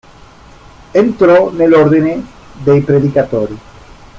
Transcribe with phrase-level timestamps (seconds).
[0.93, 2.25] Entrò nell'ordine
[2.63, 3.55] dei predicatori.